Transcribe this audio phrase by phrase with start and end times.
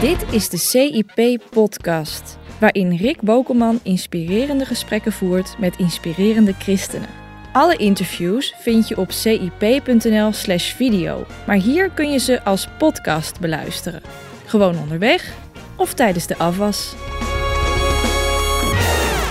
[0.00, 7.08] Dit is de CIP-podcast, waarin Rick Bokelman inspirerende gesprekken voert met inspirerende christenen.
[7.52, 14.02] Alle interviews vind je op cip.nl/slash video, maar hier kun je ze als podcast beluisteren.
[14.44, 15.32] Gewoon onderweg
[15.76, 16.94] of tijdens de afwas.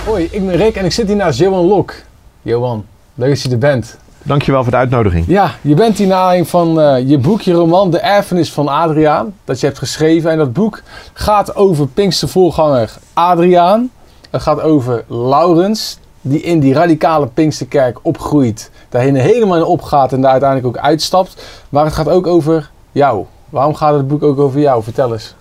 [0.04, 1.94] Hoi, ik ben Rick en ik zit hier naast Johan Lok.
[2.42, 3.98] Johan, leuk dat je er bent.
[4.26, 5.26] Dankjewel voor de uitnodiging.
[5.26, 9.34] Ja, je bent naar aanleiding van eh, je boek, je roman De Erfenis van Adriaan.
[9.44, 10.30] Dat je hebt geschreven.
[10.30, 10.82] En dat boek
[11.12, 13.90] gaat over Pinkstervoorganger Adriaan.
[14.30, 18.70] Het gaat over Laurens, die in die radicale Pinksterkerk opgroeit.
[18.88, 21.44] Daarheen helemaal in opgaat en daar uiteindelijk ook uitstapt.
[21.68, 23.24] Maar het gaat ook over jou.
[23.48, 24.82] Waarom gaat het boek ook over jou?
[24.82, 25.34] Vertel eens.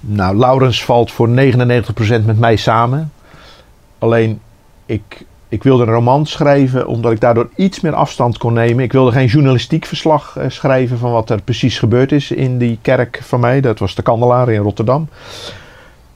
[0.00, 1.30] Nou, Laurens valt voor 99%
[2.24, 3.12] met mij samen.
[3.98, 4.40] Alleen,
[4.86, 8.84] ik, ik wilde een roman schrijven omdat ik daardoor iets meer afstand kon nemen.
[8.84, 12.78] Ik wilde geen journalistiek verslag eh, schrijven van wat er precies gebeurd is in die
[12.82, 13.60] kerk van mij.
[13.60, 15.08] Dat was de Kandelaar in Rotterdam.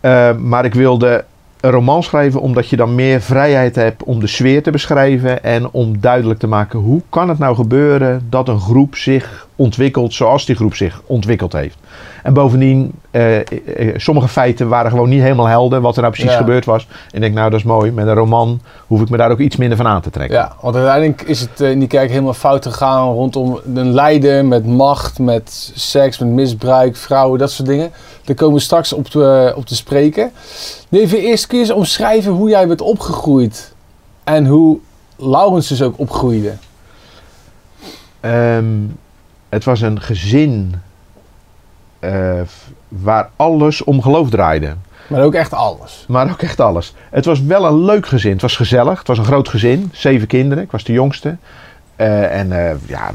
[0.01, 1.25] Uh, maar ik wilde
[1.61, 5.71] een roman schrijven omdat je dan meer vrijheid hebt om de sfeer te beschrijven en
[5.71, 10.45] om duidelijk te maken hoe kan het nou gebeuren dat een groep zich ontwikkelt zoals
[10.47, 11.77] die groep zich ontwikkeld heeft.
[12.23, 13.45] En bovendien, eh, eh,
[13.97, 16.39] sommige feiten waren gewoon niet helemaal helder wat er nou precies Ja.
[16.39, 16.87] gebeurd was.
[16.91, 19.39] En ik denk, nou dat is mooi, met een roman hoef ik me daar ook
[19.39, 20.37] iets minder van aan te trekken.
[20.37, 24.49] Ja, want uiteindelijk is het eh, in die kerk helemaal fout gegaan rondom een lijden
[24.49, 27.91] met macht, met seks, met misbruik, vrouwen, dat soort dingen.
[28.25, 30.31] Daar komen we straks op te, op te spreken.
[30.89, 33.75] Nee, even eerst kun je eens omschrijven hoe jij bent opgegroeid
[34.25, 34.79] en hoe
[35.17, 36.53] Laurens dus ook opgroeide.
[38.21, 38.65] Ehm,
[39.51, 40.75] het was een gezin
[41.99, 42.41] eh,
[42.89, 44.75] waar alles om geloof draaide.
[45.07, 46.05] Maar ook echt alles.
[46.09, 46.95] Maar ook echt alles.
[47.11, 48.33] Het was wel een leuk gezin.
[48.33, 48.99] Het was gezellig.
[48.99, 49.91] Het was een groot gezin.
[49.93, 50.65] Zeven kinderen.
[50.65, 51.37] Ik was de jongste.
[51.97, 53.11] Eh, en eh, ja,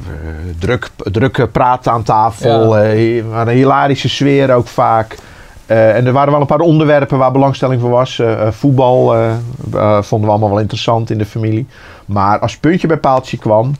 [0.59, 2.77] druk, druk praten aan tafel.
[2.77, 3.23] Ja.
[3.23, 5.17] maar een hilarische sfeer ook vaak.
[5.65, 8.21] En er waren wel een paar onderwerpen waar belangstelling voor was.
[8.49, 9.15] Voetbal
[10.01, 11.67] vonden we allemaal wel interessant in de familie.
[12.05, 13.75] Maar als puntje bij paaltje kwam,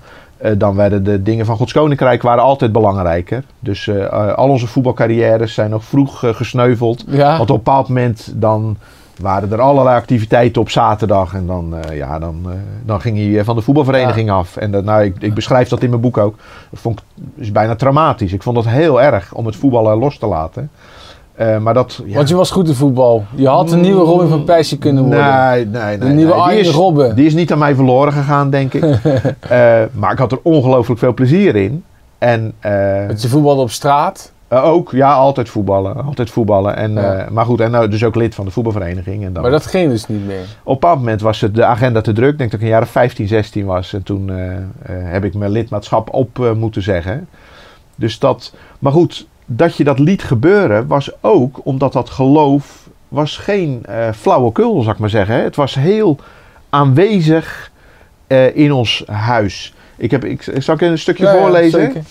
[0.58, 3.44] dan werden de dingen van Gods Koninkrijk waren altijd belangrijker.
[3.60, 7.04] Dus eh, eh, al onze voetbalcarrières zijn nog vroeg eh, gesneuveld.
[7.08, 8.78] Ja, Want op een bepaald moment dan
[9.20, 11.34] waren er allerlei activiteiten op zaterdag.
[11.34, 12.52] En dan, eh, ja, dan, eh,
[12.86, 14.58] dan ging hij eh, van de voetbalvereniging af.
[14.58, 16.36] En dat, nou, ik, ik beschrijf dat in mijn boek ook.
[16.70, 17.06] Dat vond ik
[17.36, 18.34] is bijna traumatisch.
[18.34, 20.70] Ik vond dat heel erg om het voetballen los te laten.
[21.36, 22.02] Eh, maar dat...
[22.06, 23.24] Ja, want je was goed in voetbal.
[23.36, 25.34] Je had een nieuwe Robin van Persie kunnen worden.
[25.50, 25.98] Nee, nee, nee.
[25.98, 26.48] De nieuwe nee.
[26.50, 27.16] Die is- Robben.
[27.16, 28.84] Die is niet aan mij verloren gegaan, denk ik.
[29.40, 31.84] Eh, maar ik had er ongelooflijk veel plezier in.
[32.18, 34.32] En eh, je voetbalde op straat.
[34.50, 36.04] ook, ja, altijd voetballen.
[36.06, 36.76] Altijd voetballen.
[36.76, 37.28] En, Ja.
[37.32, 39.26] maar goed, en nou, dus ook lid van de voetbalvereniging.
[39.26, 40.40] En dan, Maar dat ging dus niet meer.
[40.42, 42.32] Op een bepaald moment was het de agenda te druk.
[42.32, 43.94] Ik denk dat ik een jaar of 15, 16 was.
[43.94, 44.32] En toen
[44.90, 47.28] heb ik mijn lidmaatschap op moeten zeggen.
[47.96, 53.38] Dus dat, maar goed, dat je dat liet gebeuren was ook omdat dat geloof was
[53.38, 55.36] geen eh flauwekul, zal ik maar zeggen.
[55.36, 55.42] hè.
[55.42, 56.18] Het was heel
[56.70, 57.72] aanwezig
[58.28, 59.74] eh, in ons huis.
[59.98, 62.06] Ik heb, ik, zal ik een stukje Ja, voorlezen?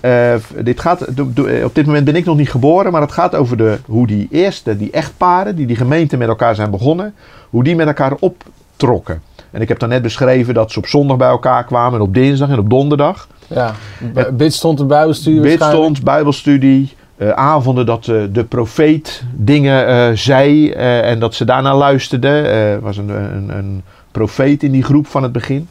[0.00, 3.12] Eh, dit gaat, do- do- op dit moment ben ik nog niet geboren, maar het
[3.12, 7.14] gaat over de, hoe die eerste, die echtparen, die die gemeente met elkaar zijn begonnen,
[7.50, 9.22] hoe die met elkaar optrokken.
[9.50, 12.14] En ik heb dan net beschreven dat ze op zondag bij elkaar kwamen en op
[12.14, 13.28] dinsdag en op donderdag.
[13.48, 13.74] Ja,
[14.12, 15.84] B- bid stond de Bijbelstudie Bid waarschijnlijk.
[15.84, 21.76] stond, bijbelstudie, eh, avonden dat eh, de profeet dingen eh, zei en dat ze daarna
[21.76, 22.44] luisterden.
[22.46, 25.68] Er was een, een, een profeet in die groep van het begin.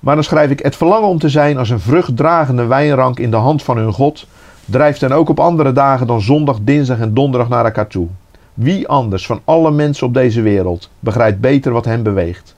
[0.00, 3.36] Maar dan schrijf ik, het verlangen om te zijn als een vruchtdragende wijnrank in de
[3.36, 4.26] hand van hun God,
[4.64, 8.06] drijft hen ook op andere dagen dan zondag, dinsdag en donderdag naar elkaar toe.
[8.54, 12.56] Wie anders van alle mensen op deze wereld begrijpt beter wat hen beweegt?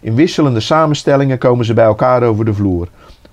[0.00, 2.88] In wisselende samenstellingen komen ze bij elkaar over de vloer.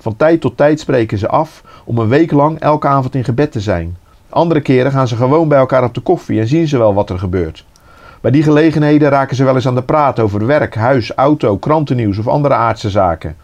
[0.08, 3.52] Van tijd tot tijd spreken ze af om een week lang elke avond in gebed
[3.52, 3.98] te zijn.
[4.30, 7.10] Andere keren gaan ze gewoon bij elkaar op de koffie en zien ze wel wat
[7.10, 7.66] er gebeurt.
[8.22, 12.18] Bij die gelegenheden raken ze wel eens aan de praat over werk, huis, auto, krantennieuws
[12.18, 13.36] of andere aardse zaken.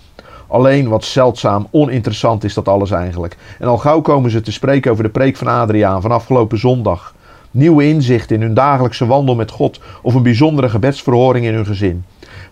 [0.47, 3.37] Alleen wat zeldzaam oninteressant is dat alles eigenlijk.
[3.59, 7.15] En al gauw komen ze te spreken over de preek van Adriaan van afgelopen zondag.
[7.51, 12.03] Nieuwe inzichten in hun dagelijkse wandel met God of een bijzondere gebedsverhoring in hun gezin.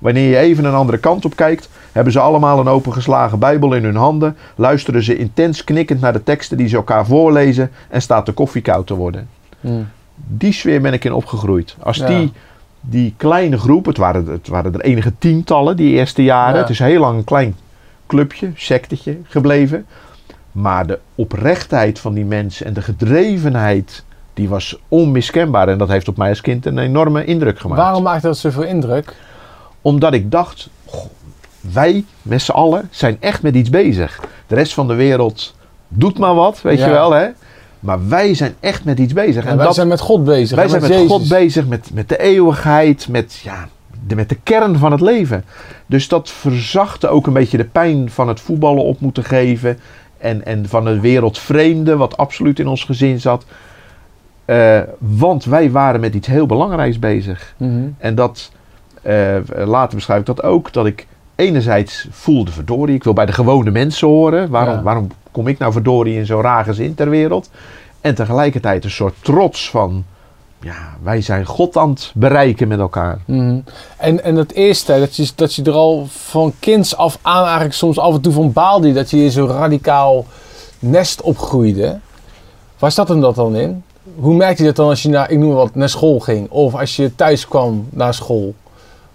[0.01, 3.83] Wanneer je even een andere kant op kijkt, hebben ze allemaal een opengeslagen Bijbel in
[3.83, 8.25] hun handen, luisteren ze intens knikkend naar de teksten die ze elkaar voorlezen en staat
[8.25, 9.27] de koffie koud te worden.
[9.59, 9.69] Hm.
[10.15, 11.75] Die sfeer ben ik in opgegroeid.
[11.79, 12.07] Als Ja.
[12.07, 12.31] die,
[12.81, 16.59] die kleine groep, het waren, het waren er enige tientallen die eerste jaren, Ja.
[16.61, 17.55] het is heel lang een klein
[18.07, 19.85] clubje, sectetje gebleven.
[20.51, 24.03] Maar de oprechtheid van die mensen en de gedrevenheid,
[24.33, 25.67] die was onmiskenbaar.
[25.67, 28.63] En dat heeft op mij als kind een enorme indruk gemaakt Waarom maakt dat zoveel
[28.63, 29.15] indruk?
[29.81, 31.05] Omdat ik dacht, goh,
[31.59, 34.19] wij met z'n allen zijn echt met iets bezig.
[34.47, 35.55] De rest van de wereld
[35.87, 36.85] doet maar wat, weet Ja.
[36.85, 37.11] je wel.
[37.11, 37.27] Hè?
[37.79, 39.43] Maar wij zijn echt met iets bezig.
[39.43, 40.55] Ja, en wij dat, zijn met God bezig.
[40.57, 41.07] wij zijn met Jezus.
[41.07, 43.67] God bezig, met, met de eeuwigheid, met, ja,
[44.07, 45.45] de, met de kern van het leven.
[45.85, 49.79] Dus dat verzachtte ook een beetje de pijn van het voetballen op moeten geven.
[50.17, 53.45] En, en van het wereldvreemde, wat absoluut in ons gezin zat.
[54.45, 57.53] Eh, want wij waren met iets heel belangrijks bezig.
[57.57, 57.87] Mhm.
[57.97, 58.51] En dat,
[59.01, 63.31] eh, later beschrijf ik dat ook, dat ik enerzijds voelde verdorie, ik wil bij de
[63.31, 64.49] gewone mensen horen.
[64.49, 64.81] Waarom, Ja.
[64.81, 67.49] waarom kom ik nou verdorie in zo'n raar gezin ter wereld?
[68.01, 70.03] En tegelijkertijd een soort trots van,
[70.61, 73.19] ja, wij zijn God aan het bereiken met elkaar.
[73.25, 73.59] Mhm.
[73.97, 77.73] En, en het eerste, dat je, dat je er al van kinds af aan eigenlijk
[77.73, 80.25] soms af en toe van baalde dat je hier zo radicaal
[80.79, 81.99] nest opgroeide.
[82.79, 83.83] Waar zat hem dat dan in?
[84.15, 86.49] Hoe merkte je dat dan als je naar, ik noem wat, naar school ging?
[86.49, 88.53] Of als je thuis kwam naar school?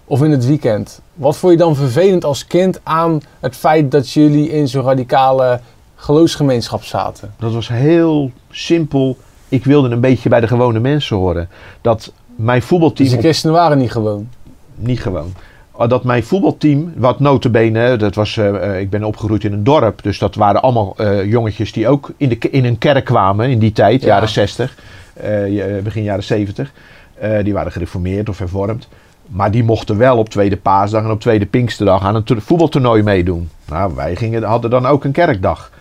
[0.09, 1.01] Of in het weekend?
[1.13, 5.59] Wat vond je dan vervelend als kind aan het feit dat jullie in zo'n radicale
[5.95, 7.33] geloofsgemeenschap zaten?
[7.39, 9.17] Dat was heel simpel.
[9.49, 11.49] Ik wilde een beetje bij de gewone mensen horen.
[11.81, 13.07] Dat mijn voetbalteam...
[13.09, 14.29] Dus de christenen waren niet gewoon.
[14.75, 15.33] niet gewoon.
[15.81, 19.63] Uh, Dat mijn voetbalteam, wat notabene, dat was, eh, eh, ik ben opgegroeid in een
[19.63, 20.03] dorp.
[20.03, 23.59] Dus dat waren allemaal eh, jongetjes die ook in, de, in een kerk kwamen in
[23.59, 24.07] die tijd, Ja.
[24.07, 24.77] jaren 60,
[25.13, 26.71] eh, je- begin jaren 70.
[27.19, 28.87] Eh, die waren gereformeerd of hervormd.
[29.27, 33.03] Maar die mochten wel op tweede paasdag en op tweede pinksterdag aan een to- voetbaltoernooi
[33.03, 33.49] meedoen.
[33.69, 35.71] Nou, wij gingen, hadden dan ook een kerkdag.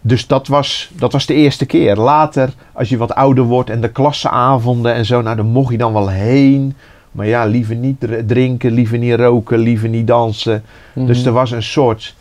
[0.00, 1.96] Dus dat was, dat was de eerste keer.
[1.96, 5.78] Later, als je wat ouder wordt en de klassenavonden en zo, nou, dan mocht je
[5.78, 6.74] dan wel heen.
[7.12, 10.64] Maar ja, liever niet dr- drinken, liever niet roken, liever niet dansen.
[10.94, 11.26] Dus Mhm.
[11.26, 12.14] er was een soort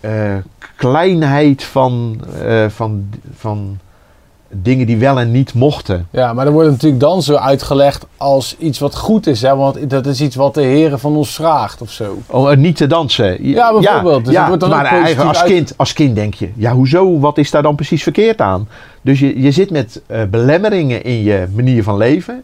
[0.00, 0.34] eh,
[0.76, 3.78] kleinheid van, eh, van, van
[4.62, 6.08] dingen die wel en niet mochten.
[6.10, 9.42] Ja, maar dan wordt het natuurlijk dan zo uitgelegd als iets wat goed is.
[9.42, 9.56] Hè?
[9.56, 12.18] Want dat is iets wat de heren van ons vraagt of zo.
[12.26, 13.48] Oh, eh, niet te dansen.
[13.48, 14.24] Ja, bijvoorbeeld.
[14.24, 17.18] Dus het wordt dan maar eigen, als, uit- kind, als kind denk je, ja, hoezo?
[17.18, 18.68] Wat is daar dan precies verkeerd aan?
[19.02, 22.42] Dus je, je zit met eh, belemmeringen in je manier van leven,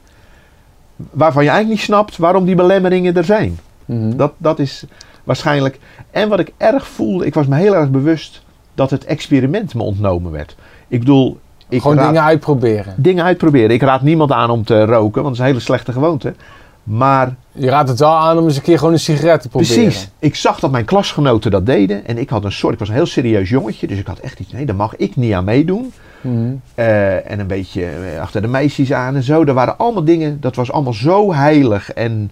[1.10, 3.58] waarvan je eigenlijk niet snapt waarom die belemmeringen er zijn.
[3.84, 4.16] Mhm.
[4.16, 4.84] Dat, dat is
[5.24, 5.78] waarschijnlijk.
[6.10, 8.42] En wat ik erg voelde, ik was me heel erg bewust
[8.74, 10.56] dat het experiment me ontnomen werd.
[10.88, 11.38] Ik bedoel,
[11.70, 12.94] ik Gewoon raad- dingen uitproberen.
[12.96, 13.70] dingen uitproberen.
[13.70, 16.34] Ik raad niemand aan om te roken, want dat is een hele slechte gewoonte.
[16.82, 19.74] Maar Je raadt het wel aan om eens een keer gewoon een sigaret te proberen.
[19.74, 20.08] Precies.
[20.18, 22.06] Ik zag dat mijn klasgenoten dat deden.
[22.06, 23.86] En ik had een soort, ik was een heel serieus jongetje.
[23.86, 25.92] Dus ik had echt iets, nee, daar mag ik niet aan meedoen.
[26.20, 26.52] Mhm.
[26.74, 29.44] Eh, en een beetje eh, achter de meisjes aan en zo.
[29.44, 32.30] Er waren allemaal dingen, dat was allemaal zo heilig en,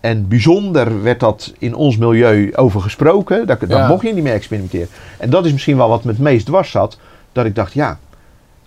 [0.00, 3.46] en bijzonder werd dat in ons milieu over gesproken.
[3.46, 3.88] Daar, daar Ja.
[3.88, 4.88] mocht je niet meer experimenteren.
[5.18, 6.98] En dat is misschien wel wat me het meest dwars zat.
[7.32, 7.98] Dat ik dacht, ja,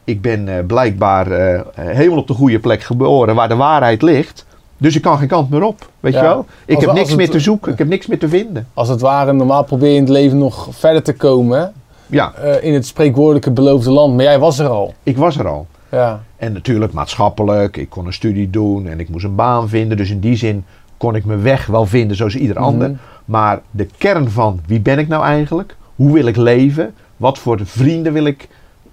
[0.08, 4.46] ik ben eh, blijkbaar eh, helemaal op de goede plek geboren waar de waarheid ligt.
[4.78, 6.20] Dus ik kan geen kant meer op, weet Ja.
[6.22, 6.46] je wel?
[6.66, 8.68] Ik Als- heb niks het- meer te zoeken, ik heb niks meer te vinden.
[8.74, 11.74] Als het ware, normaal probeer je in het leven nog verder te komen.
[12.08, 14.16] Ja, eh, in het spreekwoordelijke beloofde land.
[14.16, 14.94] Maar jij was er al.
[15.04, 15.68] ik was er al.
[15.92, 16.20] Ja.
[16.38, 19.98] En natuurlijk maatschappelijk, ik kon een studie doen en ik moest een baan vinden.
[19.98, 20.66] Dus in die zin
[20.98, 22.88] kon ik mijn weg wel vinden zoals ieder ander.
[22.90, 22.98] Mhm.
[23.26, 25.76] Maar de kern van wie ben ik nou eigenlijk?
[25.96, 26.94] Hoe wil ik leven?
[27.18, 28.48] Wat voor vrienden wil ik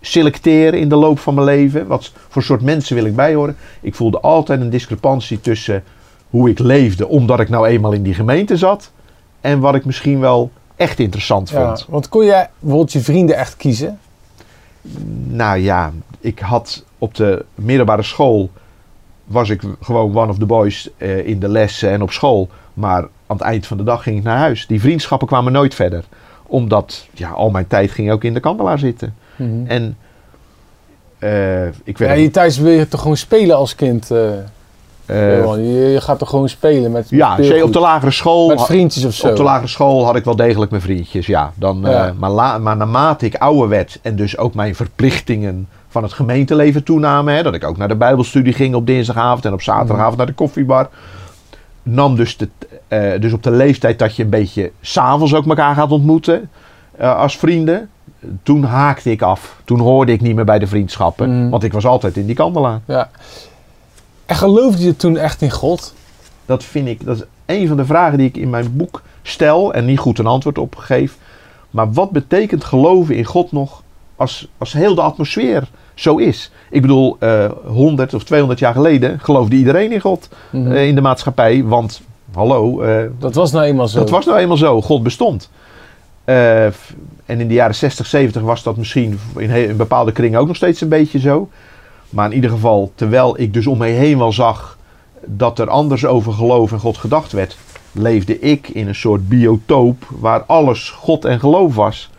[0.06, 1.86] selecteren in de loop van mijn leven?
[1.86, 3.56] Wat voor soort mensen wil ik bijhoren?
[3.80, 5.84] Ik voelde altijd een discrepantie tussen
[6.30, 8.90] hoe ik leefde, omdat ik nou eenmaal in die gemeente zat.
[9.40, 11.66] En wat ik misschien wel echt interessant ja.
[11.66, 11.86] vond.
[11.88, 13.98] Want kon jij bijvoorbeeld je vrienden echt kiezen?
[15.26, 18.50] Nou ja, ik had op de middelbare school
[19.24, 22.48] was ik gewoon one of the boys eh, in de lessen en op school.
[22.74, 24.66] Maar aan het eind van de dag ging ik naar huis.
[24.66, 26.04] Die vriendschappen kwamen nooit verder.
[26.46, 29.14] Omdat ja, al mijn tijd ging ook in de kandelaar zitten.
[29.36, 29.66] Mhm.
[29.66, 29.96] En
[31.18, 32.20] eh, ik Ja, werd...
[32.20, 34.10] je thuis wil je toch gewoon spelen als kind?
[34.10, 35.62] eh, Johan?
[35.64, 38.48] je, je gaat toch gewoon spelen met, ja, op de lagere school...
[38.48, 39.28] Met vriendjes of zo?
[39.28, 41.52] Op de lagere school had ik wel degelijk mijn vriendjes, ja.
[41.54, 42.14] Dan, Ja.
[42.18, 46.82] maar, la- maar naarmate ik ouder werd en dus ook mijn verplichtingen van het gemeenteleven
[46.84, 50.26] toenamen, hè, dat ik ook naar de bijbelstudie ging op dinsdagavond en op zaterdagavond naar
[50.26, 50.88] de koffiebar,
[51.82, 52.48] nam dus, de,
[53.20, 56.50] dus op de leeftijd dat je een beetje s'avonds ook elkaar gaat ontmoeten
[56.98, 57.90] als vrienden,
[58.42, 59.60] toen haakte ik af.
[59.64, 61.50] Toen hoorde ik niet meer bij de vriendschappen, Mhm.
[61.50, 62.80] want ik was altijd in die kandelaar.
[62.86, 63.10] Ja.
[64.26, 65.94] En geloofde je toen echt in God?
[66.46, 69.72] Dat vind ik, dat is een van de vragen die ik in mijn boek stel
[69.74, 71.16] en niet goed een antwoord op geef.
[71.70, 73.82] Maar wat betekent geloven in God nog
[74.16, 76.50] als, als heel de atmosfeer zo is?
[76.70, 80.72] Ik bedoel, eh 100 of 200 jaar geleden geloofde iedereen in God Mhm.
[80.72, 81.64] eh, in de maatschappij.
[81.64, 82.00] Want,
[82.34, 83.98] hallo, eh, Dat was nou eenmaal zo.
[83.98, 84.82] dat was nou eenmaal zo.
[84.82, 85.50] God bestond.
[87.26, 90.80] En in de jaren 60, 70 was dat misschien in bepaalde kringen ook nog steeds
[90.80, 91.48] een beetje zo.
[92.10, 94.78] Maar in ieder geval, terwijl ik dus om me heen wel zag
[95.24, 97.56] dat er anders over geloof en God gedacht werd,
[97.92, 102.10] leefde ik in een soort biotoop waar alles God en geloof was.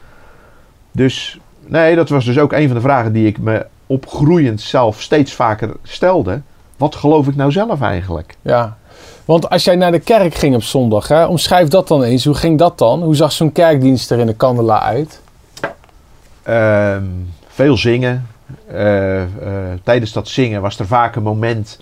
[0.91, 5.01] Dus nee, dat was dus ook een van de vragen die ik me opgroeiend zelf
[5.01, 6.41] steeds vaker stelde.
[6.77, 8.35] Wat geloof ik nou zelf eigenlijk?
[8.41, 8.77] Ja.
[9.25, 12.25] Want als jij naar de kerk ging op zondag, hè, omschrijf dat dan eens.
[12.25, 13.03] Hoe ging dat dan?
[13.03, 15.21] Hoe zag zo'n kerkdienst er in de Kandela uit?
[16.43, 17.03] Ehm,
[17.47, 18.27] veel zingen.
[18.67, 19.27] Eh, eh,
[19.83, 21.79] tijdens dat zingen was er vaak een moment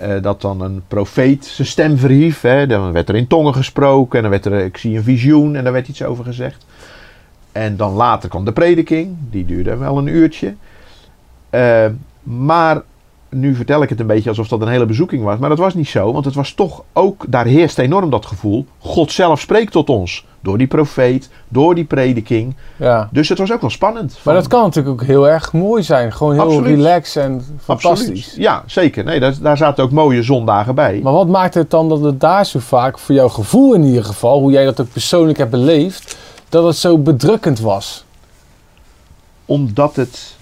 [0.00, 2.40] eh, dat dan een profeet zijn stem verhief.
[2.40, 2.66] Hè.
[2.66, 5.64] Dan werd er in tongen gesproken en dan werd er, ik zie een visioen en
[5.64, 6.64] daar werd iets over gezegd.
[7.52, 10.54] En dan later kwam de prediking, die duurde wel een uurtje.
[11.50, 11.86] Eh,
[12.22, 12.82] maar
[13.30, 15.38] nu vertel ik het een beetje alsof dat een hele bezoeking was.
[15.38, 18.66] Maar dat was niet zo, want het was toch ook, daar heerst enorm dat gevoel.
[18.78, 20.24] God zelf spreekt tot ons.
[20.42, 22.54] Door die profeet, door die prediking.
[22.76, 23.08] Ja.
[23.12, 24.10] Dus het was ook wel spannend.
[24.12, 26.12] Maar Van- dat kan natuurlijk ook heel erg mooi zijn.
[26.12, 26.66] Gewoon heel Absoluut.
[26.76, 28.08] relaxed en fantastisch.
[28.08, 28.34] Absoluut.
[28.36, 29.04] Ja, zeker.
[29.04, 31.00] Nee, daar, daar zaten ook mooie zondagen bij.
[31.02, 34.04] Maar wat maakt het dan dat het daar zo vaak, voor jouw gevoel in ieder
[34.04, 36.16] geval, hoe jij dat ook persoonlijk hebt beleefd,
[36.48, 38.04] dat het zo bedrukkend was?
[39.44, 40.36] Omdat het.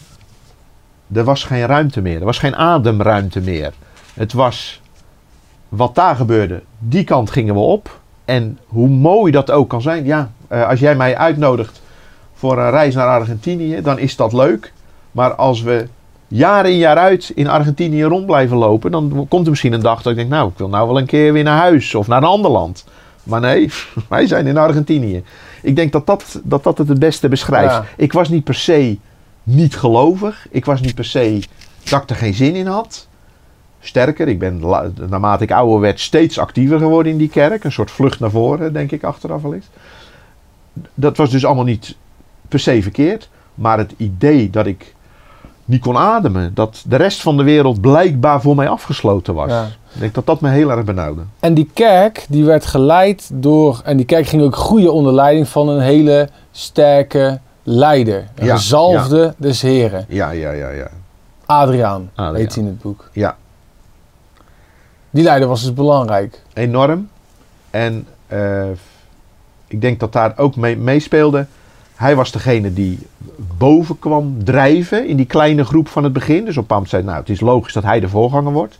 [1.12, 2.18] Er was geen ruimte meer.
[2.18, 3.72] Er was geen ademruimte meer.
[4.14, 4.80] Het was.
[5.68, 8.00] Wat daar gebeurde, die kant gingen we op.
[8.24, 10.04] En hoe mooi dat ook kan zijn.
[10.04, 11.82] Ja, eh, als jij mij uitnodigt
[12.34, 14.72] voor een reis naar Argentinië, dan is dat leuk.
[15.12, 15.88] Maar als we
[16.28, 20.02] jaar in jaar uit in Argentinië rond blijven lopen, dan komt er misschien een dag
[20.02, 22.22] dat ik denk, nou, ik wil nou wel een keer weer naar huis of naar
[22.22, 22.84] een ander land.
[23.22, 23.70] Maar nee,
[24.08, 25.22] wij zijn in Argentinië.
[25.62, 27.74] Ik denk dat dat, dat, dat het het beste beschrijft.
[27.74, 27.84] Ja.
[27.96, 28.98] Ik was niet per se
[29.48, 30.46] niet gelovig.
[30.50, 31.42] Ik was niet per se
[31.90, 33.06] dat ik er geen zin in had.
[33.80, 34.60] Sterker, ik ben
[35.08, 37.64] naarmate ik ouder werd steeds actiever geworden in die kerk.
[37.64, 39.68] Een soort vlucht naar voren, denk ik achteraf wel eens.
[40.94, 41.96] Dat was dus allemaal niet
[42.48, 43.28] per se verkeerd.
[43.54, 44.94] Maar het idee dat ik
[45.64, 46.54] niet kon ademen.
[46.54, 49.50] Dat de rest van de wereld blijkbaar voor mij afgesloten was.
[49.50, 49.64] Ja.
[49.64, 51.22] Ik denk dat dat me heel erg benauwde.
[51.40, 55.48] En die kerk, die werd geleid door, en die kerk ging ook groeien onder leiding
[55.48, 58.28] van een hele sterke leider.
[58.34, 60.04] Ja, gezalfde des heren.
[60.08, 60.90] Ja, ja, ja, ja.
[61.46, 62.34] Adriaan, Adriaan.
[62.34, 63.10] heet hij in het boek.
[63.12, 63.36] Ja.
[65.10, 66.42] Die leider was dus belangrijk.
[66.52, 67.08] enorm.
[67.70, 68.70] En eh,
[69.66, 71.46] ik denk dat daar ook mee meespeelde.
[71.94, 72.98] Hij was degene die
[73.58, 76.44] boven kwam drijven in die kleine groep van het begin.
[76.44, 78.78] Dus op een zei nou, het is logisch dat hij de voorganger wordt.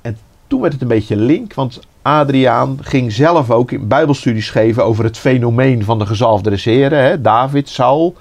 [0.00, 4.84] En toen werd het een beetje link, want Adriaan ging zelf ook in bijbelstudies geven
[4.84, 6.98] over het fenomeen van de gezalfde des heren.
[6.98, 7.20] Hè?
[7.20, 8.16] David, Saul.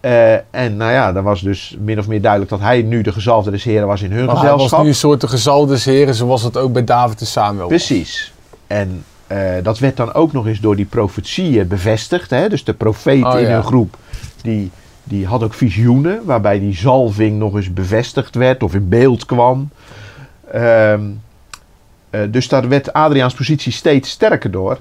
[0.00, 3.12] Eh, en nou ja, dan was dus min of meer duidelijk dat hij nu de
[3.12, 4.82] gezalfde des heren was in hun Maar hij was gezelschap.
[4.82, 7.86] nu een soort de gezalfde des heren, zoals het ook bij David en Samuel was.
[7.86, 8.32] Precies.
[8.66, 12.30] En eh, dat werd dan ook nog eens door die profetieën bevestigd.
[12.30, 12.48] Hè?
[12.48, 13.52] Dus de profeten Oh, in ja.
[13.52, 13.96] hun groep,
[14.42, 14.70] die,
[15.04, 16.20] die had ook visioenen...
[16.24, 19.70] waarbij die zalving nog eens bevestigd werd of in beeld kwam.
[20.50, 20.94] Eh,
[22.30, 24.78] dus daar werd Adriaans positie steeds sterker door.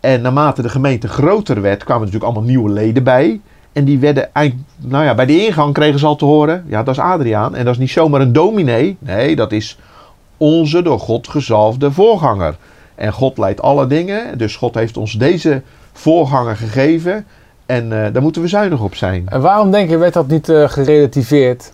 [0.00, 3.40] En naarmate de gemeente groter werd, kwamen natuurlijk allemaal nieuwe leden bij...
[3.76, 6.82] En die werden eigenlijk, nou ja, bij de ingang kregen ze al te horen, ja,
[6.82, 7.54] dat is Adriaan.
[7.54, 8.96] En dat is niet zomaar een dominee.
[8.98, 9.78] Nee, dat is
[10.36, 12.56] onze door God gezalfde voorganger.
[12.94, 14.38] En God leidt alle dingen.
[14.38, 17.26] Dus God heeft ons deze voorganger gegeven.
[17.66, 19.28] En eh, daar moeten we zuinig op zijn.
[19.28, 21.72] En waarom denk je, werd dat niet eh, gerelativeerd?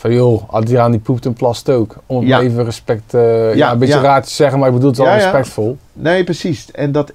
[0.00, 1.96] Van joh, Adriaan die poept en plast ook.
[2.06, 2.36] Om het Ja.
[2.36, 4.00] maar even respect, eh, ja, Ja, een beetje ja.
[4.00, 5.78] raar te zeggen, maar ik bedoel het wel respectvol.
[5.92, 6.70] Nee, precies.
[6.70, 7.12] En dat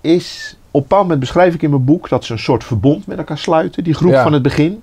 [0.00, 0.56] is...
[0.70, 3.18] Op een bepaald moment beschrijf ik in mijn boek dat ze een soort verbond met
[3.18, 3.84] elkaar sluiten.
[3.84, 4.82] Die groep van het begin.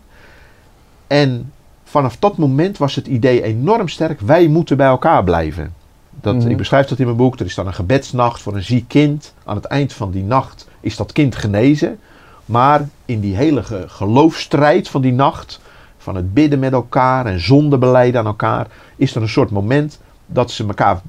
[1.08, 1.52] En
[1.84, 4.20] vanaf dat moment was het idee enorm sterk.
[4.20, 5.74] Wij moeten bij elkaar blijven.
[6.22, 6.48] Dat, Mhm.
[6.50, 7.40] Ik beschrijf dat in mijn boek.
[7.40, 9.34] Er is dan een gebedsnacht voor een ziek kind.
[9.46, 12.00] Aan het eind van die nacht is dat kind genezen.
[12.46, 15.60] Maar in die hele ge- geloofstrijd van die nacht,
[16.04, 20.52] van het bidden met elkaar en zondebeleiden aan elkaar, is er een soort moment dat
[20.52, 21.02] ze elkaar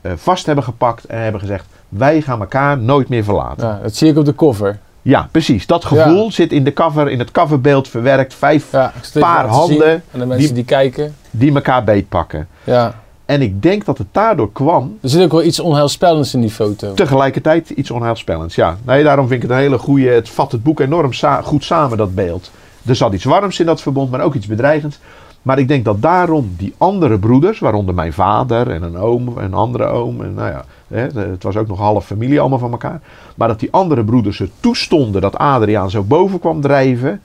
[0.00, 3.66] eh, vast hebben gepakt en hebben gezegd: wij gaan elkaar nooit meer verlaten.
[3.68, 4.78] Ja, Ja, dat zie ik op de cover.
[5.30, 5.66] precies.
[5.66, 8.34] Dat gevoel zit in, de cover, in het coverbeeld verwerkt.
[8.34, 11.14] Vijf Ja, paar handen aan de mensen die, die- kijken.
[11.30, 12.48] die elkaar beetpakken.
[12.64, 12.94] Ja,
[13.24, 16.50] En ik denk dat het daardoor kwam er zit ook wel iets onheilspellends in die
[16.50, 16.94] foto.
[16.94, 18.54] tegelijkertijd iets onheilspellends.
[18.54, 20.08] Ja, nee, daarom vind ik het een hele goede.
[20.08, 22.50] Het vat het boek enorm sa- goed samen, dat beeld.
[22.86, 24.98] Er zat iets warms in dat verbond, maar ook iets bedreigends.
[25.42, 29.44] Maar ik denk dat daarom die andere broeders, waaronder mijn vader en een oom, en
[29.44, 30.64] een andere oom, en nou ja,
[31.20, 33.00] het was ook nog half familie allemaal van elkaar.
[33.34, 37.22] Maar dat die andere broeders er toestonden dat Adriaan zo boven kwam drijven,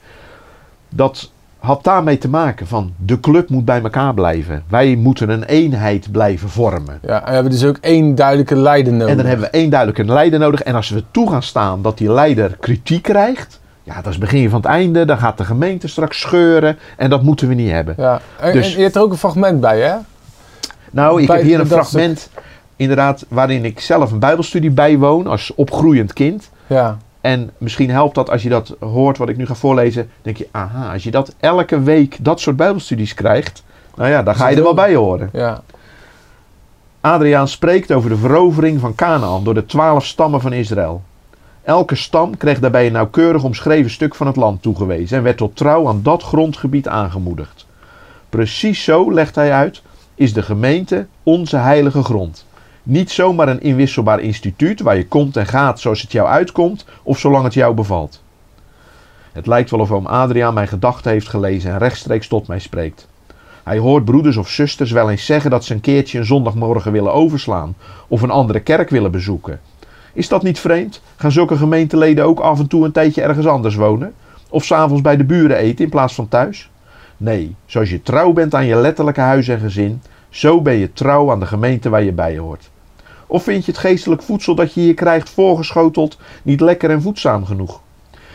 [0.88, 4.62] dat had daarmee te maken van de club moet bij elkaar blijven.
[4.68, 6.98] Wij moeten een eenheid blijven vormen.
[7.02, 9.08] Ja, en we hebben dus ook één duidelijke leider nodig.
[9.08, 10.62] En dan hebben we één duidelijke leider nodig.
[10.62, 13.57] En als we toe gaan staan dat die leider kritiek krijgt.
[13.88, 15.04] Ja, dat is het begin van het einde.
[15.04, 16.78] Dan gaat de gemeente straks scheuren.
[16.96, 17.94] En dat moeten we niet hebben.
[17.98, 19.94] Ja, en, Dus- en je hebt er ook een fragment bij, hè?
[20.90, 22.30] Nou, ik Bij- heb hier een fragment.
[22.76, 25.26] Inderdaad, waarin ik zelf een bijbelstudie bijwoon.
[25.26, 26.50] Als opgroeiend kind.
[26.66, 30.10] Ja, En misschien helpt dat als je dat hoort wat ik nu ga voorlezen.
[30.22, 33.62] Denk je, aha, als je dat elke week, dat soort bijbelstudies krijgt.
[33.94, 35.28] Nou ja, dan ga je er wel bij horen.
[35.32, 35.62] Ja.
[37.00, 41.02] Adriaan spreekt over de verovering van Canaan door de twaalf stammen van Israël.
[41.68, 45.56] Elke stam kreeg daarbij een nauwkeurig omschreven stuk van het land toegewezen en werd tot
[45.56, 47.66] trouw aan dat grondgebied aangemoedigd.
[48.28, 49.82] Precies zo, legt hij uit,
[50.14, 52.46] is de gemeente onze heilige grond.
[52.82, 57.18] Niet zomaar een inwisselbaar instituut waar je komt en gaat zoals het jou uitkomt of
[57.18, 58.22] zolang het jou bevalt.
[59.32, 63.08] Het lijkt wel of oom Adriaan mijn gedachten heeft gelezen en rechtstreeks tot mij spreekt.
[63.64, 67.12] Hij hoort broeders of zusters wel eens zeggen dat ze een keertje een zondagmorgen willen
[67.12, 67.74] overslaan
[68.08, 69.60] of een andere kerk willen bezoeken.
[70.18, 71.02] Is dat niet vreemd?
[71.16, 74.14] Gaan zulke gemeenteleden ook af en toe een tijdje ergens anders wonen?
[74.48, 76.70] Of s'avonds bij de buren eten in plaats van thuis?
[77.16, 81.30] Nee, zoals je trouw bent aan je letterlijke huis en gezin, zo ben je trouw
[81.30, 82.70] aan de gemeente waar je bij hoort.
[83.26, 87.44] Of vind je het geestelijk voedsel dat je hier krijgt voorgeschoteld niet lekker en voedzaam
[87.44, 87.80] genoeg?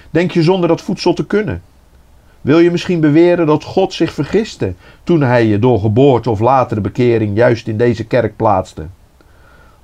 [0.10, 1.62] Denk je zonder dat voedsel te kunnen?
[2.42, 4.74] Wil je misschien beweren dat God zich vergiste
[5.04, 8.86] toen hij je door geboorte of latere bekering juist in deze kerk plaatste?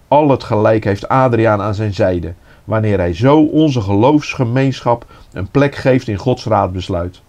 [0.10, 5.76] Al het gelijk heeft Adriaan aan zijn zijde, wanneer hij zo onze geloofsgemeenschap een plek
[5.76, 7.22] geeft in Gods raadbesluit.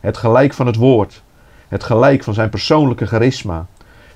[0.00, 1.22] Het gelijk van het woord,
[1.68, 3.66] het gelijk van zijn persoonlijke charisma,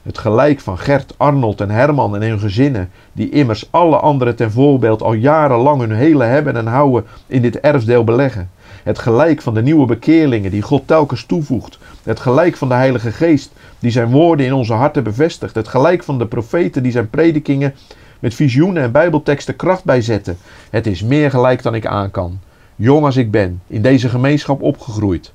[0.03, 4.51] het gelijk van Gert, Arnold en Herman en hun gezinnen, die immers alle anderen ten
[4.51, 8.51] voorbeeld al jarenlang hun hele hebben en houden in dit erfdeel beleggen.
[8.83, 11.79] Het gelijk van de nieuwe bekeerlingen die God telkens toevoegt.
[12.03, 15.55] Het gelijk van de Heilige Geest die zijn woorden in onze harten bevestigt.
[15.55, 17.75] Het gelijk van de profeten die zijn predikingen
[18.19, 20.37] met visioenen en bijbelteksten kracht bijzetten.
[20.71, 22.39] Het is meer gelijk dan ik aan kan.
[22.77, 25.33] Jong als ik ben, in deze gemeenschap opgegroeid.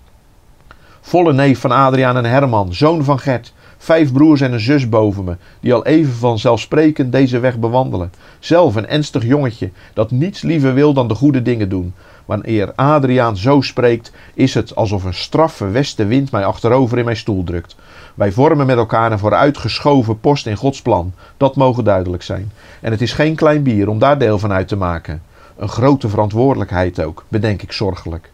[1.01, 3.54] Volle neef van Adriaan en Herman, zoon van Gert.
[3.77, 8.12] Vijf broers en een zus boven me, die al even vanzelfsprekend deze weg bewandelen.
[8.39, 11.94] Zelf een ernstig jongetje, dat niets liever wil dan de goede dingen doen.
[12.27, 17.43] Wanneer Adriaan zo spreekt, is het alsof een straffe westenwind mij achterover in mijn stoel
[17.43, 17.75] drukt.
[18.15, 21.13] Wij vormen met elkaar een vooruitgeschoven post in Gods plan.
[21.38, 22.52] Dat mogen duidelijk zijn.
[22.82, 25.21] En het is geen klein bier om daar deel van uit te maken.
[25.58, 28.32] Een grote verantwoordelijkheid ook, bedenk ik zorgelijk.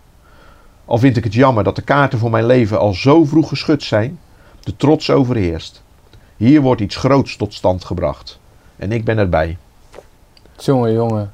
[0.86, 3.84] Al vind ik het jammer dat de kaarten voor mijn leven al zo vroeg geschud
[3.84, 4.20] zijn,
[4.60, 5.84] de trots overheerst.
[6.38, 8.40] Hier wordt iets groots tot stand gebracht.
[8.76, 9.58] En ik ben erbij.
[10.58, 11.34] Jongen, jongen.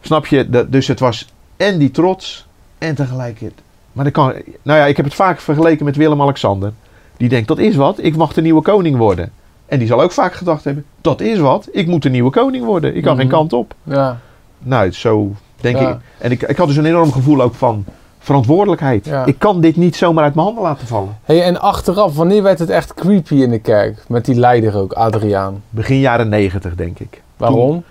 [0.00, 0.68] Snap je?
[0.68, 1.28] Dus het was
[1.60, 2.46] en die trots
[2.78, 3.52] en tegelijkertijd.
[3.92, 6.72] Maar dat kan, nou ja, ik heb het vaak vergeleken met Willem-Alexander.
[7.16, 9.32] Die denkt, dat is wat, ik mag de nieuwe koning worden.
[9.66, 12.64] En die zal ook vaak gedacht hebben, dat is wat, ik moet de nieuwe koning
[12.64, 12.96] worden.
[12.96, 13.20] Ik kan Mhm.
[13.20, 13.74] geen kant op.
[13.82, 14.18] Ja.
[14.58, 15.88] Nou, zo denk Ja.
[15.90, 15.96] ik.
[16.18, 17.84] En ik, ik had dus een enorm gevoel ook van
[18.18, 19.04] verantwoordelijkheid.
[19.04, 19.24] Ja.
[19.26, 21.18] Ik kan dit niet zomaar uit mijn handen laten vallen.
[21.24, 24.04] Hey, en achteraf, wanneer werd het echt creepy in de kerk?
[24.08, 25.62] Met die leider ook, Adriaan.
[25.70, 27.22] Begin jaren negentig, denk ik.
[27.36, 27.70] Waarom?
[27.70, 27.84] Toen,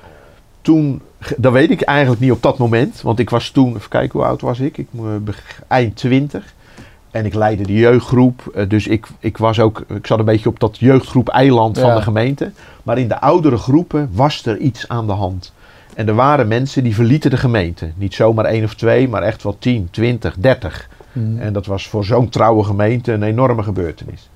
[1.38, 3.02] dat weet ik eigenlijk niet op dat moment.
[3.02, 4.78] Want ik was toen, even kijken hoe oud was ik.
[4.78, 5.34] Ik eh,
[5.68, 6.54] eind twintig.
[7.12, 8.52] En ik leidde de jeugdgroep.
[8.56, 11.96] eh, Dus ik, ik was ook, ik zat een beetje op dat jeugdgroep eiland van
[11.96, 12.52] de gemeente.
[12.84, 15.54] Maar in de oudere groepen was er iets aan de hand.
[15.96, 17.92] En er waren mensen die verlieten de gemeente.
[17.96, 20.90] Niet zomaar één of twee, maar echt wel 10, 20, 30.
[21.12, 21.40] Mhm.
[21.40, 24.30] En dat was voor zo'n trouwe gemeente een enorme gebeurtenis.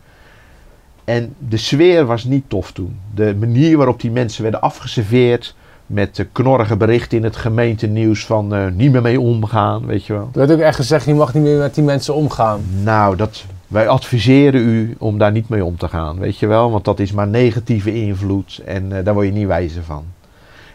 [1.03, 2.99] En de sfeer was niet tof toen.
[3.15, 5.55] De manier waarop die mensen werden afgeserveerd.
[5.86, 10.13] Met de knorrige berichten in het gemeentenieuws van eh, niet meer mee omgaan, weet je
[10.13, 10.30] wel.
[10.34, 12.62] Er werd ook echt gezegd, je mag niet meer met die mensen omgaan.
[12.84, 16.72] Nou, dat, wij adviseren u om daar niet mee om te gaan, weet je wel.
[16.72, 20.06] Want dat is maar negatieve invloed en eh, daar word je niet wijzer van.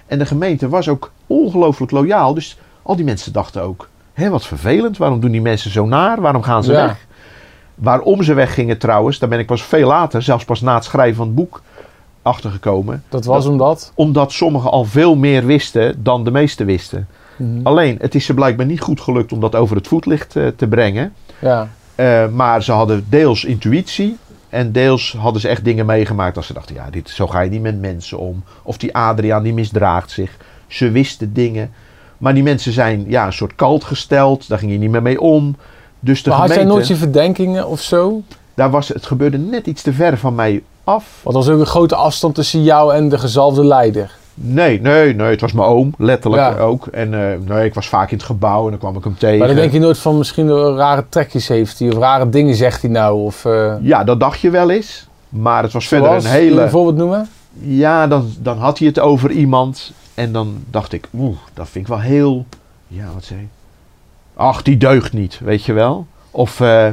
[0.07, 2.35] En de gemeente was ook ongelooflijk loyaal.
[2.35, 4.97] Dus al die mensen dachten ook, hé wat vervelend.
[4.97, 6.21] Waarom doen die mensen zo naar?
[6.21, 6.87] Waarom gaan ze Ja.
[6.87, 7.07] weg?
[7.75, 11.17] Waarom ze weggingen trouwens, daar ben ik pas veel later, zelfs pas na het schrijven
[11.17, 11.63] van het boek,
[12.29, 13.03] achtergekomen.
[13.09, 13.93] Dat was Dat- omdat...
[13.95, 17.09] Omdat sommigen al veel meer wisten dan de meesten wisten.
[17.37, 17.61] Mhm.
[17.63, 20.67] Alleen, het is ze blijkbaar niet goed gelukt om dat over het voetlicht eh, te
[20.67, 21.13] brengen.
[21.39, 21.69] Ja.
[21.95, 24.17] Eh, maar ze hadden deels intuïtie.
[24.49, 27.51] En deels hadden ze echt dingen meegemaakt als ze dachten, ja, dit, zo ga je
[27.51, 28.43] niet met mensen om.
[28.63, 30.37] Of die Adriaan, die misdraagt zich.
[30.67, 31.71] Ze wisten dingen.
[32.19, 34.49] Maar die mensen zijn ja, een soort kalt gesteld.
[34.49, 35.57] Daar ging je niet meer mee om.
[36.01, 38.23] Dus de Maar had jij gemeente, nooit je verdenkingen of zo?
[38.55, 41.21] daar was, het gebeurde net iets te ver van mij af.
[41.23, 44.17] Want er was ook een grote afstand tussen jou en de gezalfde leider.
[44.35, 46.59] Nee, nee, nee, het was mijn oom, letterlijk Ja.
[46.59, 46.87] ook.
[46.87, 49.39] En eh, nee, ik was vaak in het gebouw en dan kwam ik hem tegen.
[49.39, 52.83] Maar dan denk je nooit van misschien rare trekjes heeft hij of rare dingen zegt
[52.83, 53.21] hij nou.
[53.23, 55.07] Of, eh, Ja, dat dacht je wel eens.
[55.29, 56.63] Maar het was verder een Kun je hele...
[56.63, 57.29] een voorbeeld noemen?
[57.61, 59.93] Ja, dan, dan had hij het over iemand.
[60.15, 62.47] En dan dacht ik, oeh, dat vind ik wel heel...
[62.87, 63.49] Ja, wat zei hij?
[64.47, 66.07] Ach, die deugt niet, weet je wel.
[66.31, 66.87] Of eh,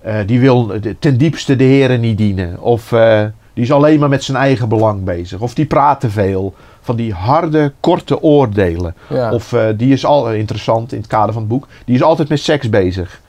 [0.00, 2.60] eh, die wil ten diepste de heren niet dienen.
[2.60, 5.40] Of eh, die is alleen maar met zijn eigen belang bezig.
[5.40, 6.54] Of die praat te veel.
[6.82, 8.94] van die harde, korte oordelen.
[9.08, 9.32] Ja.
[9.32, 11.66] Of eh, die is al interessant in het kader van het boek.
[11.84, 13.20] Die is altijd met seks bezig.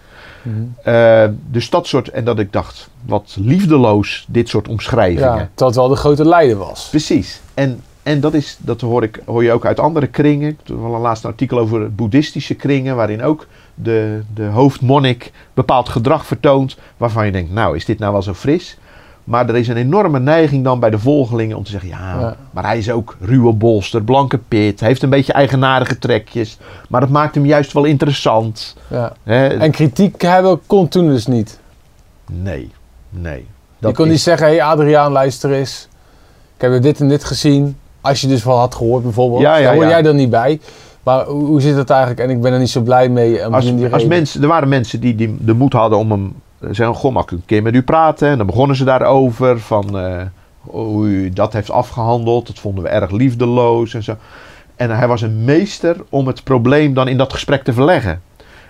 [0.42, 1.32] Mhm.
[1.48, 5.50] Dus dat soort, en dat ik dacht, wat liefdeloos dit soort omschrijvingen.
[5.56, 6.88] ja, het wel de grote leider was.
[6.90, 7.42] Precies.
[7.54, 10.50] En, en dat, is, dat hoor, ik, hoor je ook uit andere kringen.
[10.50, 15.90] Ik heb wel een laatste artikel over boeddhistische kringen, waarin ook de, de hoofdmonnik bepaald
[15.90, 18.78] gedrag vertoont, waarvan je denkt, nou, is dit nou wel zo fris?
[19.24, 22.36] Maar er is een enorme neiging dan bij de volgelingen om te zeggen, ja, Ja.
[22.52, 26.58] maar hij is ook ruwe bolster, blanke pit, heeft een beetje eigenaardige trekjes,
[26.90, 28.76] maar dat maakt hem juist wel interessant.
[28.88, 29.14] Ja.
[29.24, 31.60] En kritiek hebben kon toen dus niet.
[32.32, 32.72] Nee,
[33.10, 33.46] nee.
[33.80, 35.88] je kon is- niet zeggen, hé hey Adriaan, luister eens.
[36.56, 37.78] Ik heb dit en dit gezien.
[38.02, 39.42] Als je dus wel had gehoord bijvoorbeeld.
[39.42, 40.60] Ja, Daar hoor jij er niet bij.
[41.04, 42.20] Maar hoe, hoe zit het eigenlijk?
[42.20, 43.48] En ik ben er niet zo blij mee.
[43.48, 46.34] om Als, die als mensen, er waren mensen die, die de moed hadden om hem
[46.60, 48.30] te zeggen: Goh, mag ik een keer met u praten?
[48.30, 49.60] En dan begonnen ze daarover.
[49.60, 50.22] Van eh,
[50.62, 52.48] hoe u dat heeft afgehandeld.
[52.48, 54.16] Dat vonden we erg liefdeloos en zo.
[54.76, 58.22] En hij was een meester om het probleem dan in dat gesprek te verleggen.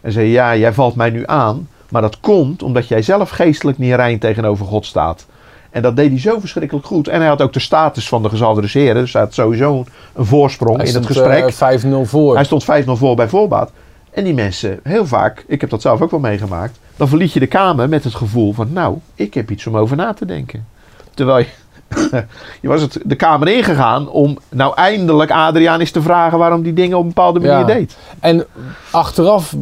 [0.01, 1.67] En zei: Ja, jij valt mij nu aan.
[1.89, 5.25] Maar dat komt omdat jij zelf geestelijk niet rein tegenover God staat.
[5.71, 7.07] En dat deed hij zo verschrikkelijk goed.
[7.07, 10.77] En hij had ook de status van de gezalde Dus hij had sowieso een voorsprong
[10.77, 11.45] Hij in het gesprek.
[11.45, 12.35] eh, 5-0 voor.
[12.35, 13.71] Hij stond 5-0 voor bij voorbaat.
[14.11, 16.79] En die mensen, heel vaak, ik heb dat zelf ook wel meegemaakt.
[16.97, 19.95] Dan verliet je de kamer met het gevoel van, nou, ik heb iets om over
[19.97, 20.67] na te denken.
[21.13, 21.47] Terwijl je,
[22.61, 26.73] je was het de kamer ingegaan om nou eindelijk Adriaan eens te vragen waarom die
[26.73, 27.63] dingen op een bepaalde manier Ja.
[27.65, 27.97] deed.
[28.19, 28.45] En
[28.91, 29.55] achteraf,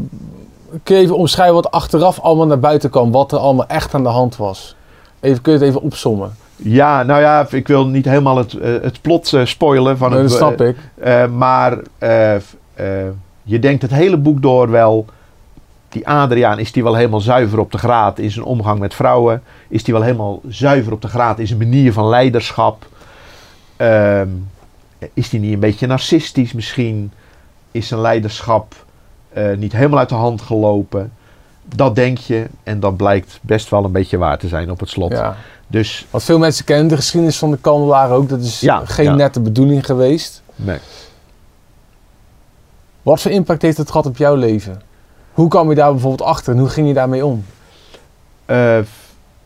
[0.83, 3.11] kun je even omschrijven wat achteraf allemaal naar buiten kwam.
[3.11, 4.75] Wat er allemaal echt aan de hand was.
[5.19, 6.35] Even, kun je het even opsommen?
[6.55, 10.19] Ja, nou ja, ik wil niet helemaal het, eh, het plot eh, spoilen van Nee,
[10.19, 10.29] het.
[10.29, 10.77] dat snap ik.
[10.99, 11.77] eh, maar
[13.43, 15.05] je denkt het hele boek door wel.
[15.89, 19.43] Die Adriaan, is die wel helemaal zuiver op de graad in zijn omgang met vrouwen?
[19.67, 22.85] Is die wel helemaal zuiver op de graad in zijn manier van leiderschap?
[23.75, 24.27] Ehm,
[25.13, 27.11] is die niet een beetje narcistisch misschien?
[27.71, 28.75] Is zijn leiderschap
[29.57, 31.11] niet helemaal uit de hand gelopen?
[31.75, 34.89] Dat denk je en dat blijkt best wel een beetje waar te zijn op het
[34.89, 35.11] slot.
[35.11, 35.35] Ja.
[35.67, 38.29] Dus Want veel mensen kennen de geschiedenis van de kandelaar ook.
[38.29, 39.13] Dat is Ja, geen ja.
[39.15, 40.41] nette bedoeling geweest.
[40.55, 40.77] nee.
[43.01, 44.81] Wat voor impact heeft het gehad op jouw leven?
[45.33, 47.45] Hoe kwam je daar bijvoorbeeld achter en hoe ging je daarmee om?
[48.45, 48.77] Eh,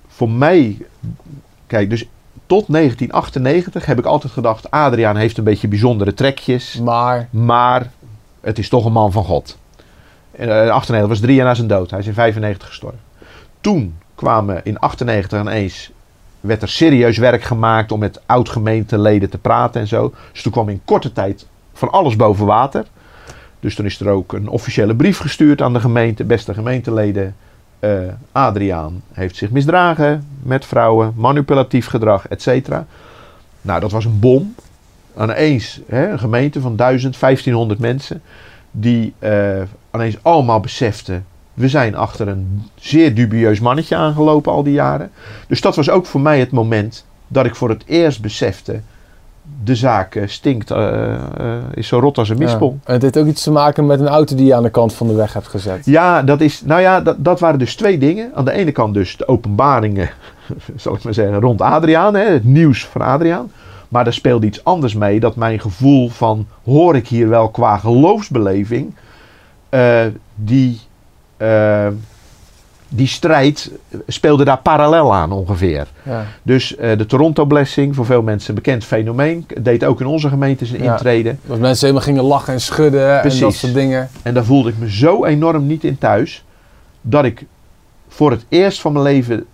[0.08, 0.78] voor mij,
[1.68, 2.06] kijk, dus
[2.46, 7.92] tot 1998 heb ik altijd gedacht: Adriaan heeft een beetje bijzondere trekjes, Maar, maar
[8.42, 9.58] het is toch een man van God.
[10.36, 11.90] En, eh, 98 was drie jaar na zijn dood.
[11.90, 13.00] Hij is in 95 gestorven.
[13.62, 15.92] Toen kwamen in 98 ineens
[16.40, 20.14] werd er serieus werk gemaakt om met oud-gemeenteleden te praten en zo.
[20.32, 22.86] Dus toen kwam in korte tijd van alles boven water.
[23.60, 27.36] Dus toen is er ook een officiële brief gestuurd aan de gemeente, beste gemeenteleden.
[27.80, 27.90] Eh,
[28.32, 32.86] Adriaan heeft zich misdragen met vrouwen, manipulatief gedrag, et cetera.
[33.62, 34.56] Nou, dat was een bom.
[35.20, 38.22] Ineens hè, een gemeente van 1000, 1500 mensen.
[38.76, 39.62] Die eh
[39.94, 41.26] ineens allemaal beseften.
[41.54, 45.12] We zijn achter een zeer dubieus mannetje aangelopen al die jaren.
[45.48, 48.80] Dus dat was ook voor mij het moment dat ik voor het eerst besefte.
[49.64, 51.16] De zaak eh, stinkt, eh,
[51.74, 52.44] is zo rot als een ja.
[52.44, 52.78] mispel.
[52.84, 54.94] En het heeft ook iets te maken met een auto die je aan de kant
[54.94, 55.86] van de weg hebt gezet.
[55.86, 56.62] Ja, dat is.
[56.62, 58.32] Nou ja, dat, dat waren dus twee dingen.
[58.34, 60.10] Aan de ene kant dus de openbaringen,
[60.76, 63.52] zal ik maar zeggen, rond Adriaan, hè, het nieuws van Adriaan.
[63.94, 67.78] Maar er speelde iets anders mee, dat mijn gevoel van hoor ik hier wel qua
[67.78, 68.96] geloofsbeleving,
[69.70, 70.80] eh, die,
[71.38, 71.88] eh,
[72.90, 73.72] die strijd
[74.08, 75.88] speelde daar parallel aan ongeveer.
[76.04, 76.26] Ja.
[76.44, 80.30] Dus eh, de Toronto Blessing, voor veel mensen een bekend fenomeen, deed ook in onze
[80.30, 80.92] gemeente zijn Ja.
[80.92, 81.36] intrede.
[81.46, 84.10] Dat mensen helemaal gingen lachen en schudden en dat soort dingen.
[84.22, 86.44] En daar voelde ik me zo enorm niet in thuis.
[87.02, 87.46] Dat ik
[88.08, 89.46] voor het eerst van mijn leven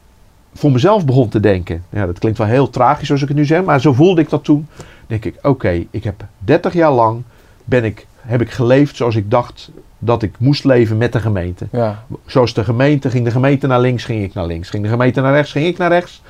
[0.60, 1.84] voor mezelf begon te denken.
[1.90, 3.64] Ja, dat klinkt wel heel tragisch zoals ik het nu zeg.
[3.64, 4.68] Maar zo voelde ik dat toen.
[5.08, 7.24] Denk ik, oké, ik heb 30 jaar lang
[7.64, 11.68] ben ik, heb ik geleefd zoals ik dacht dat ik moest leven met de gemeente.
[11.72, 12.04] Ja.
[12.26, 14.70] Zoals de gemeente, ging de gemeente naar links, ging ik naar links.
[14.70, 16.22] Ging de gemeente naar rechts, ging ik naar rechts.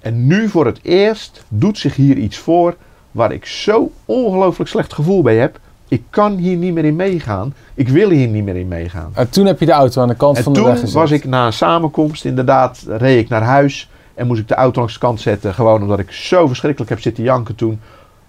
[0.00, 2.76] En nu voor het eerst doet zich hier iets voor
[3.10, 5.58] waar ik zo ongelooflijk slecht gevoel bij heb.
[5.92, 7.54] Ik kan hier niet meer in meegaan.
[7.74, 9.10] Ik wil hier niet meer in meegaan.
[9.14, 10.94] En toen heb je de auto aan de kant En van de weg toen gezet.
[10.94, 13.90] was ik na een samenkomst, inderdaad, reed ik naar huis.
[14.14, 15.54] En moest ik de auto langs de kant zetten.
[15.54, 17.80] Gewoon omdat ik zo verschrikkelijk heb zitten janken toen.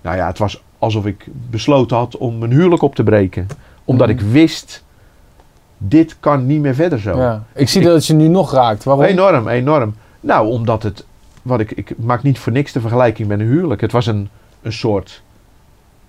[0.02, 3.48] Nou ja, het was alsof ik besloten had om mijn huwelijk op te breken.
[3.86, 4.18] Omdat Mhm.
[4.18, 4.84] ik wist,
[5.78, 7.18] dit kan niet meer verder zo.
[7.18, 7.44] Ja.
[7.54, 8.84] Ik zie dat het je nu nog raakt.
[8.84, 9.04] Waarom?
[9.04, 9.96] Enorm, enorm.
[10.20, 11.06] Nou, omdat het,
[11.42, 13.82] wat ik, ik maak niet voor niks de vergelijking met een huwelijk.
[13.82, 14.30] Het was een,
[14.62, 15.22] een soort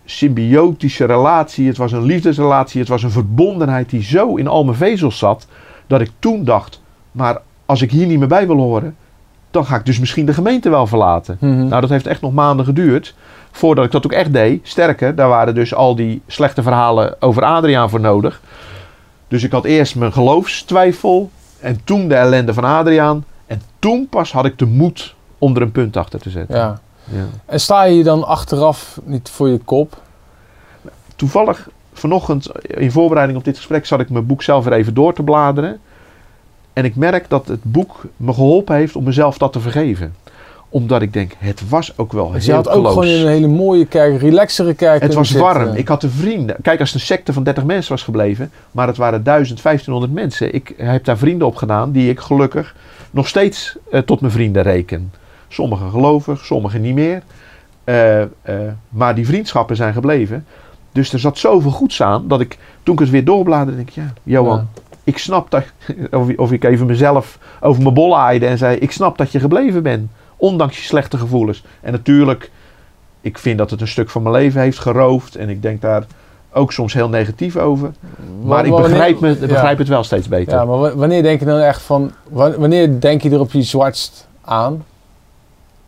[0.04, 1.66] symbiotische relatie.
[1.66, 2.80] Het was een liefdesrelatie.
[2.80, 5.46] Het was een verbondenheid die zo in al mijn vezels zat.
[5.86, 6.80] Dat ik toen dacht,
[7.12, 8.96] maar als ik hier niet meer bij wil horen.
[9.50, 11.36] dan ga ik dus misschien de gemeente wel verlaten.
[11.40, 11.68] Mhm.
[11.68, 13.14] Nou, dat heeft echt nog maanden geduurd
[13.50, 14.60] voordat ik dat ook echt deed.
[14.62, 18.40] Sterker, daar waren dus al die slechte verhalen over Adriaan voor nodig.
[19.28, 23.24] Dus ik had eerst mijn geloofstwijfel en toen de ellende van Adriaan.
[23.46, 26.56] En toen pas had ik de moed om er een punt achter te zetten.
[26.56, 26.80] ja.
[27.04, 27.24] Ja.
[27.46, 30.02] En sta je dan achteraf niet voor je kop?
[31.16, 35.14] Toevallig vanochtend in voorbereiding op dit gesprek zat ik mijn boek zelf weer even door
[35.14, 35.80] te bladeren.
[36.72, 40.14] En ik merk dat het boek me geholpen heeft om mezelf dat te vergeven.
[40.68, 42.92] Omdat ik denk, het was ook wel Dus je heel had ook close.
[42.92, 45.46] gewoon in een hele mooie kerk, relaxere kerk Het was zitten.
[45.46, 45.74] warm.
[45.74, 46.56] Ik had de vrienden.
[46.62, 50.12] Kijk, als het een secte van 30 mensen was gebleven, maar het waren 1000, 1500
[50.12, 50.54] mensen.
[50.54, 52.74] Ik heb daar vrienden op gedaan die ik gelukkig
[53.10, 55.12] nog steeds eh, tot mijn vrienden reken.
[55.54, 57.22] Sommigen gelovig, sommigen niet meer.
[57.84, 58.28] Eh, eh,
[58.88, 60.44] maar die vriendschappen zijn gebleven.
[60.92, 63.94] Dus er zat zoveel goeds aan dat ik, toen ik het weer doorbladerde, denk ik,
[63.94, 64.68] ja, Johan,
[65.04, 65.64] ik snap dat,
[66.10, 69.40] of, of ik even mezelf over mijn bol aaide en zei, ik snap dat je
[69.40, 71.64] gebleven bent, ondanks je slechte gevoelens.
[71.80, 72.50] En natuurlijk,
[73.20, 76.04] ik vind dat het een stuk van mijn leven heeft geroofd en ik denk daar
[76.52, 77.90] ook soms heel negatief over.
[78.44, 79.46] Maar ik wanneer- begrijp, me, ja.
[79.46, 80.52] begrijp het wel steeds beter.
[80.54, 82.12] Ja, maar wa- wanneer denk je dan echt van...
[82.30, 84.84] wa- Wanneer denk je er op je zwartst aan?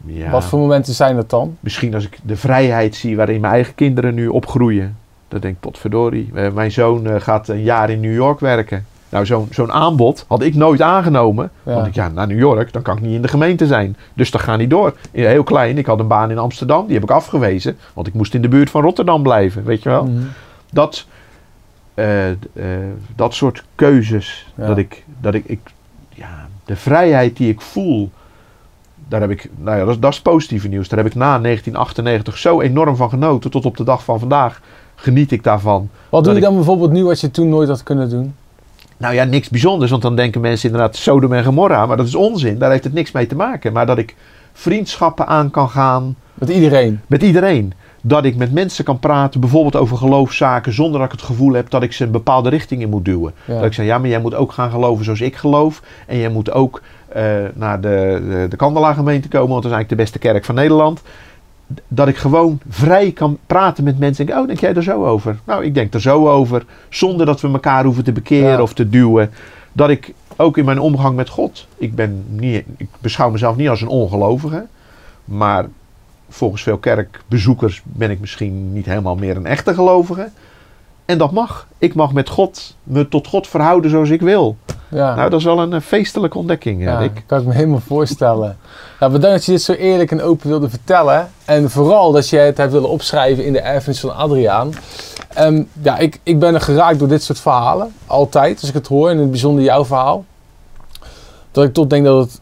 [0.05, 1.57] Ja, Wat voor momenten zijn dat dan?
[1.61, 4.97] Misschien als ik de vrijheid zie waarin mijn eigen kinderen nu opgroeien.
[5.29, 8.87] Dan denk ik, potverdorie, eh, mijn zoon eh, gaat een jaar in New York werken.
[9.09, 11.51] Nou, zo'n zo'n aanbod had ik nooit aangenomen.
[11.63, 11.75] Ja.
[11.75, 13.97] Want ik, ja, naar New York, dan kan ik niet in de gemeente zijn.
[14.15, 14.97] Dus dat gaat niet door.
[15.13, 17.77] Heel klein, ik had een baan in Amsterdam, die heb ik afgewezen.
[17.93, 20.05] Want ik moest in de buurt van Rotterdam blijven, weet je wel.
[20.05, 20.23] Mhm.
[20.73, 21.07] Dat,
[21.95, 22.07] eh,
[23.17, 24.67] dat soort keuzes, Ja.
[24.67, 25.61] dat ik, dat ik, ik,
[26.09, 28.11] ja, de vrijheid die ik voel,
[29.09, 30.89] daar heb ik, nou ja, dat, is- dat is positieve nieuws.
[30.89, 33.51] Daar heb ik na 1998 zo enorm van genoten.
[33.51, 34.61] Tot op de dag van vandaag
[34.95, 35.89] geniet ik daarvan.
[36.09, 38.35] Wat doe je dan bijvoorbeeld nu wat je toen nooit had kunnen doen?
[38.97, 41.87] Nou ja, niks bijzonders, want dan denken mensen inderdaad Sodom en Gomorra.
[41.87, 43.73] Maar dat is onzin, daar heeft het niks mee te maken.
[43.73, 44.15] Maar dat ik
[44.53, 47.01] vriendschappen aan kan gaan Met iedereen?
[47.07, 47.73] met iedereen.
[48.09, 51.71] Dat ik met mensen kan praten, bijvoorbeeld over geloofszaken, zonder dat ik het gevoel heb
[51.71, 53.33] dat ik ze een bepaalde richting in moet duwen.
[53.45, 53.55] Ja.
[53.55, 55.83] Dat ik zeg, ja, maar jij moet ook gaan geloven zoals ik geloof.
[56.07, 59.89] En jij moet ook eh, naar de, de, de Kandelaargemeente komen, want dat is eigenlijk
[59.89, 61.03] de beste kerk van Nederland.
[61.89, 64.21] Dat ik gewoon vrij kan praten met mensen.
[64.21, 65.39] En denk, oh, denk jij er zo over?
[65.45, 66.65] Nou, ik denk er zo over.
[66.89, 68.63] Zonder dat we elkaar hoeven te bekeren Ja.
[68.63, 69.31] of te duwen.
[69.73, 71.67] Dat ik ook in mijn omgang met God.
[71.77, 74.67] Ik, ben niet, ik beschouw mezelf niet als een ongelovige.
[75.25, 75.67] Maar
[76.29, 80.29] volgens veel kerkbezoekers ben ik misschien niet helemaal meer een echte gelovige.
[81.05, 81.67] En dat mag.
[81.79, 84.57] Ik mag met God me tot God verhouden zoals ik wil.
[84.89, 85.15] Ja.
[85.15, 87.23] Nou, dat is wel een eh, feestelijke ontdekking, Ja, Rick.
[87.27, 88.59] kan ik me helemaal voorstellen.
[89.01, 91.31] Nou, bedankt dat je dit zo eerlijk en open wilde vertellen.
[91.45, 94.73] En vooral dat je het hebt willen opschrijven in de erfenis van Adriaan.
[95.35, 97.93] Ehm, ja, ik, ik ben er geraakt door dit soort verhalen.
[98.07, 99.09] Altijd, als ik het hoor.
[99.09, 100.25] En in het bijzonder jouw verhaal.
[101.51, 102.41] Dat ik toch denk dat het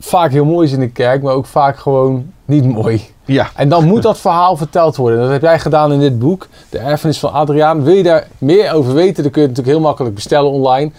[0.00, 1.22] vaak heel mooi is in de kerk.
[1.22, 3.02] Maar ook vaak gewoon niet mooi.
[3.24, 5.20] Ja, En dan moet dat verhaal verteld worden.
[5.20, 7.82] Dat heb jij gedaan in dit boek, De Erfenis van Adriaan.
[7.82, 10.90] Wil je daar meer over weten, dan kun je het natuurlijk heel makkelijk bestellen online.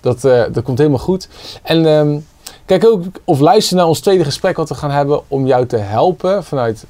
[0.00, 1.28] Dat, eh, dat komt helemaal goed.
[1.62, 2.18] En ehm,
[2.64, 5.76] kijk ook of luister naar ons tweede gesprek wat we gaan hebben om jou te
[5.76, 6.84] helpen vanuit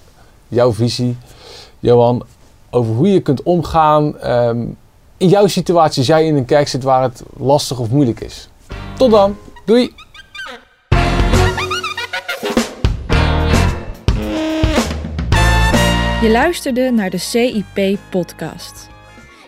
[0.48, 1.16] jouw visie,
[1.78, 2.22] Johan,
[2.70, 4.58] over hoe je kunt omgaan ehm,
[5.16, 8.48] in jouw situatie als jij in een kerk zit waar het lastig of moeilijk is.
[8.96, 9.36] Tot dan.
[9.64, 9.94] Doei.
[16.20, 18.88] Je luisterde naar de CIP-podcast.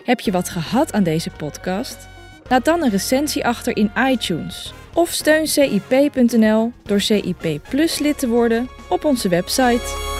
[0.03, 2.07] Heb je wat gehad aan deze podcast?
[2.49, 4.73] Laat dan een recensie achter in iTunes.
[4.93, 10.10] Of steun CIP.nl door CIP Plus lid te worden op onze website.